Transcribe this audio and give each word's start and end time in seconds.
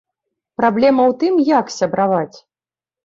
Праблема 0.61 1.03
ў 1.09 1.13
тым, 1.23 1.33
як 1.59 1.65
сябраваць. 1.77 2.37